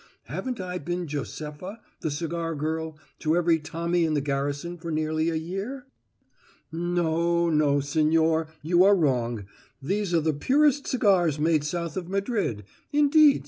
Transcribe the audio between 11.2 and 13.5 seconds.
made south of Madrid. Indeed, señor."